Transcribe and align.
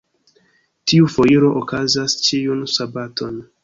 Tiu 0.93 1.11
foiro 1.17 1.53
okazas 1.61 2.19
ĉiun 2.27 2.69
sabaton. 2.79 3.43